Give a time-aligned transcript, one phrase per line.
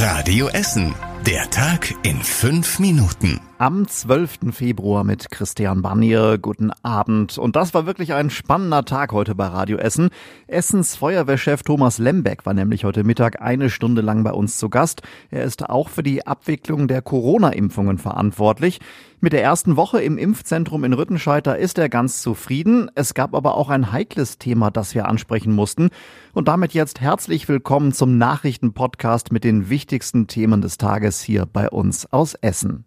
[0.00, 1.07] Radio Essen.
[1.26, 3.40] Der Tag in fünf Minuten.
[3.58, 4.52] Am 12.
[4.52, 6.38] Februar mit Christian Barnier.
[6.38, 7.38] Guten Abend.
[7.38, 10.10] Und das war wirklich ein spannender Tag heute bei Radio Essen.
[10.46, 15.02] Essens Feuerwehrchef Thomas Lembeck war nämlich heute Mittag eine Stunde lang bei uns zu Gast.
[15.30, 18.78] Er ist auch für die Abwicklung der Corona-Impfungen verantwortlich.
[19.20, 22.88] Mit der ersten Woche im Impfzentrum in Rüttenscheiter ist er ganz zufrieden.
[22.94, 25.90] Es gab aber auch ein heikles Thema, das wir ansprechen mussten.
[26.34, 30.78] Und damit jetzt herzlich willkommen zum Nachrichtenpodcast mit den wichtigsten Themen des
[31.08, 32.84] Tages hier bei uns aus Essen.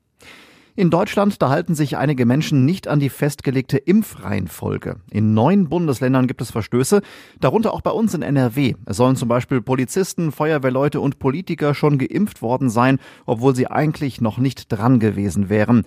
[0.75, 4.97] In Deutschland, da halten sich einige Menschen nicht an die festgelegte Impfreihenfolge.
[5.11, 7.01] In neun Bundesländern gibt es Verstöße,
[7.39, 8.75] darunter auch bei uns in NRW.
[8.85, 14.21] Es sollen zum Beispiel Polizisten, Feuerwehrleute und Politiker schon geimpft worden sein, obwohl sie eigentlich
[14.21, 15.83] noch nicht dran gewesen wären.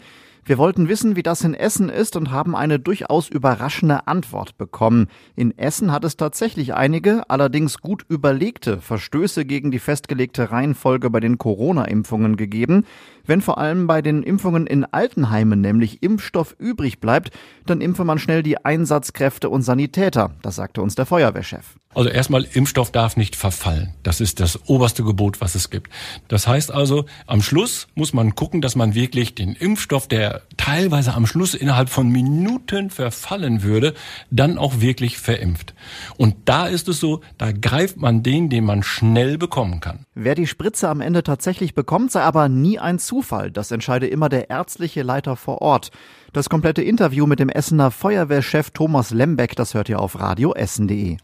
[0.47, 5.09] Wir wollten wissen, wie das in Essen ist und haben eine durchaus überraschende Antwort bekommen.
[5.37, 11.21] In Essen hat es tatsächlich einige, allerdings gut überlegte Verstöße gegen die festgelegte Reihenfolge bei
[11.21, 12.85] den Corona-Impfungen gegeben.
[13.27, 17.31] Wenn vor allem bei den Impfungen in Altenheimen nämlich Impfstoff übrig bleibt,
[17.65, 20.33] dann impfe man schnell die Einsatzkräfte und Sanitäter.
[20.43, 21.77] Das sagte uns der Feuerwehrchef.
[21.95, 23.95] Also erstmal, Impfstoff darf nicht verfallen.
[24.03, 25.91] Das ist das oberste Gebot, was es gibt.
[26.29, 30.34] Das heißt also, am Schluss muss man gucken, dass man wirklich den Impfstoff, der
[30.65, 33.93] teilweise am Schluss innerhalb von Minuten verfallen würde,
[34.31, 35.75] dann auch wirklich verimpft.
[36.17, 40.07] Und da ist es so, da greift man den, den man schnell bekommen kann.
[40.15, 43.51] Wer die Spritze am Ende tatsächlich bekommt, sei aber nie ein Zufall.
[43.51, 45.91] Das entscheide immer der ärztliche Leiter vor Ort.
[46.33, 51.19] Das komplette Interview mit dem Essener Feuerwehrchef Thomas Lembeck, das hört ihr auf radioessen.de.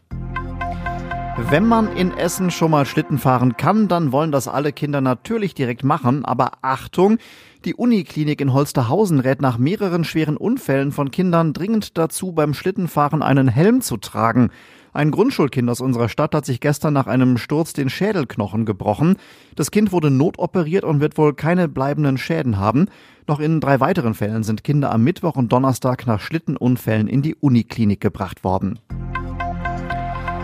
[1.49, 5.53] Wenn man in Essen schon mal Schlitten fahren kann, dann wollen das alle Kinder natürlich
[5.53, 6.23] direkt machen.
[6.23, 7.17] Aber Achtung,
[7.65, 13.21] die Uniklinik in Holsterhausen rät nach mehreren schweren Unfällen von Kindern dringend dazu, beim Schlittenfahren
[13.21, 14.49] einen Helm zu tragen.
[14.93, 19.15] Ein Grundschulkind aus unserer Stadt hat sich gestern nach einem Sturz den Schädelknochen gebrochen.
[19.55, 22.87] Das Kind wurde notoperiert und wird wohl keine bleibenden Schäden haben.
[23.27, 27.35] Noch in drei weiteren Fällen sind Kinder am Mittwoch und Donnerstag nach Schlittenunfällen in die
[27.35, 28.79] Uniklinik gebracht worden.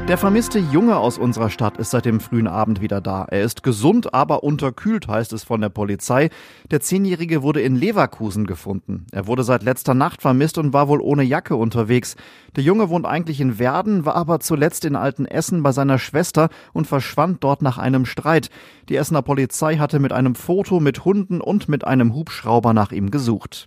[0.08, 3.26] Der vermisste Junge aus unserer Stadt ist seit dem frühen Abend wieder da.
[3.30, 6.30] Er ist gesund, aber unterkühlt, heißt es von der Polizei.
[6.72, 9.06] Der Zehnjährige wurde in Leverkusen gefunden.
[9.12, 12.16] Er wurde seit letzter Nacht vermisst und war wohl ohne Jacke unterwegs.
[12.56, 16.88] Der Junge wohnt eigentlich in Werden, war aber zuletzt in Altenessen bei seiner Schwester und
[16.88, 18.50] verschwand dort nach einem Streit.
[18.88, 23.12] Die Essener Polizei hatte mit einem Foto mit Hunden und mit einem Hubschrauber nach ihm
[23.12, 23.66] gesucht.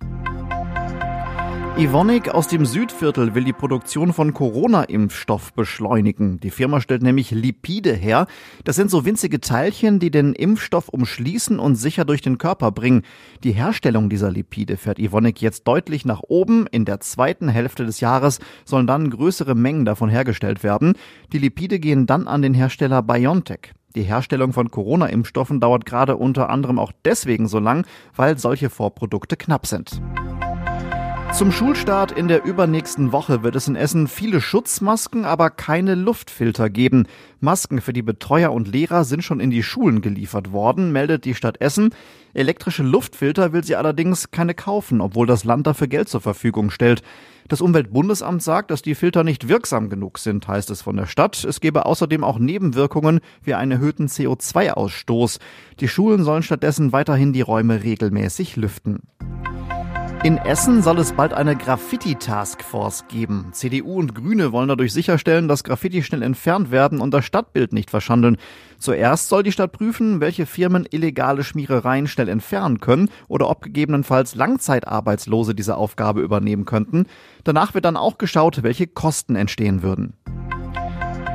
[1.77, 6.39] Evonik aus dem Südviertel will die Produktion von Corona-Impfstoff beschleunigen.
[6.41, 8.27] Die Firma stellt nämlich Lipide her.
[8.65, 13.03] Das sind so winzige Teilchen, die den Impfstoff umschließen und sicher durch den Körper bringen.
[13.45, 16.67] Die Herstellung dieser Lipide fährt Evonik jetzt deutlich nach oben.
[16.67, 20.93] In der zweiten Hälfte des Jahres sollen dann größere Mengen davon hergestellt werden.
[21.31, 23.71] Die Lipide gehen dann an den Hersteller BioNTech.
[23.95, 29.35] Die Herstellung von Corona-Impfstoffen dauert gerade unter anderem auch deswegen so lang, weil solche Vorprodukte
[29.35, 30.01] knapp sind.
[31.33, 36.69] Zum Schulstart in der übernächsten Woche wird es in Essen viele Schutzmasken, aber keine Luftfilter
[36.69, 37.07] geben.
[37.39, 41.33] Masken für die Betreuer und Lehrer sind schon in die Schulen geliefert worden, meldet die
[41.33, 41.95] Stadt Essen.
[42.33, 47.01] Elektrische Luftfilter will sie allerdings keine kaufen, obwohl das Land dafür Geld zur Verfügung stellt.
[47.47, 51.43] Das Umweltbundesamt sagt, dass die Filter nicht wirksam genug sind, heißt es von der Stadt.
[51.43, 55.39] Es gebe außerdem auch Nebenwirkungen wie einen erhöhten CO2-Ausstoß.
[55.79, 58.99] Die Schulen sollen stattdessen weiterhin die Räume regelmäßig lüften.
[60.23, 63.47] In Essen soll es bald eine Graffiti-Taskforce geben.
[63.53, 67.89] CDU und Grüne wollen dadurch sicherstellen, dass Graffiti schnell entfernt werden und das Stadtbild nicht
[67.89, 68.37] verschandeln.
[68.77, 74.35] Zuerst soll die Stadt prüfen, welche Firmen illegale Schmierereien schnell entfernen können oder ob gegebenenfalls
[74.35, 77.07] Langzeitarbeitslose diese Aufgabe übernehmen könnten.
[77.43, 80.13] Danach wird dann auch geschaut, welche Kosten entstehen würden.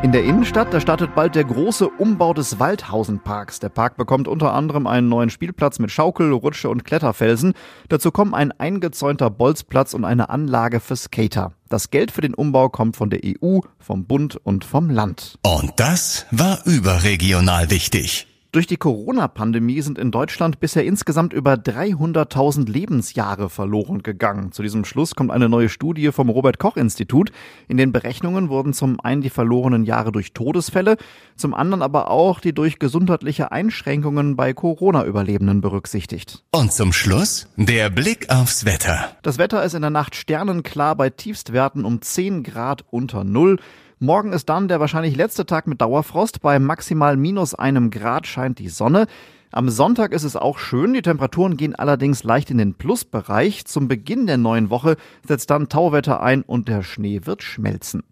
[0.02, 3.60] In der Innenstadt, da startet bald der große Umbau des Waldhausenparks.
[3.60, 7.54] Der Park bekommt unter anderem einen neuen Spielplatz mit Schaukel, Rutsche und Kletterfelsen.
[7.88, 11.52] Dazu kommen ein eingezäunter Bolzplatz und eine Anlage für Skater.
[11.70, 15.38] Das Geld für den Umbau kommt von der EU, vom Bund und vom Land.
[15.42, 18.26] Und das war überregional wichtig.
[18.56, 24.50] Durch die Corona-Pandemie sind in Deutschland bisher insgesamt über 300.000 Lebensjahre verloren gegangen.
[24.50, 27.32] Zu diesem Schluss kommt eine neue Studie vom Robert Koch Institut.
[27.68, 30.96] In den Berechnungen wurden zum einen die verlorenen Jahre durch Todesfälle,
[31.36, 36.42] zum anderen aber auch die durch gesundheitliche Einschränkungen bei Corona-Überlebenden berücksichtigt.
[36.50, 39.10] Und zum Schluss der Blick aufs Wetter.
[39.20, 43.58] Das Wetter ist in der Nacht sternenklar bei Tiefstwerten um 10 Grad unter Null.
[43.98, 46.42] Morgen ist dann der wahrscheinlich letzte Tag mit Dauerfrost.
[46.42, 49.06] Bei maximal minus einem Grad scheint die Sonne.
[49.52, 53.64] Am Sonntag ist es auch schön, die Temperaturen gehen allerdings leicht in den Plusbereich.
[53.64, 54.96] Zum Beginn der neuen Woche
[55.26, 58.02] setzt dann Tauwetter ein und der Schnee wird schmelzen.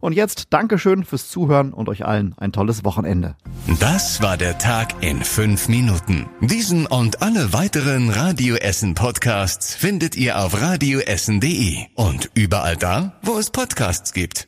[0.00, 3.36] Und jetzt Dankeschön fürs Zuhören und euch allen ein tolles Wochenende.
[3.78, 6.26] Das war der Tag in fünf Minuten.
[6.40, 13.38] Diesen und alle weiteren Radio Essen Podcasts findet ihr auf radioessen.de und überall da, wo
[13.38, 14.46] es Podcasts gibt.